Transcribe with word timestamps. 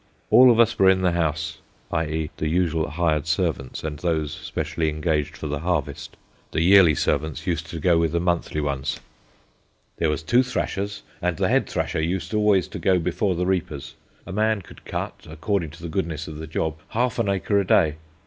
All 0.31 0.49
of 0.49 0.59
us 0.59 0.79
were 0.79 0.89
in 0.89 1.03
the 1.03 1.11
house 1.11 1.59
[i.e., 1.91 2.31
the 2.37 2.47
usual 2.49 2.89
hired 2.89 3.27
servants, 3.27 3.83
and 3.83 3.99
those 3.99 4.31
specially 4.33 4.89
engaged 4.89 5.37
for 5.37 5.45
the 5.45 5.59
harvest]: 5.59 6.17
the 6.53 6.63
yearly 6.63 6.95
servants 6.95 7.45
used 7.45 7.67
to 7.67 7.79
go 7.79 7.99
with 7.99 8.11
the 8.11 8.19
monthly 8.19 8.59
ones. 8.59 8.99
"There 9.97 10.09
were 10.09 10.17
two 10.17 10.41
thrashers, 10.41 11.03
and 11.21 11.37
the 11.37 11.49
head 11.49 11.69
thrasher 11.69 12.01
used 12.01 12.33
always 12.33 12.67
to 12.69 12.79
go 12.79 12.97
before 12.97 13.35
the 13.35 13.45
reapers. 13.45 13.93
A 14.25 14.31
man 14.31 14.63
could 14.63 14.85
cut 14.85 15.27
according 15.29 15.69
to 15.69 15.83
the 15.83 15.87
goodness 15.87 16.27
of 16.27 16.37
the 16.37 16.47
job, 16.47 16.77
half 16.87 17.19
an 17.19 17.29
acre 17.29 17.59
a 17.59 17.67
day. 17.67 17.97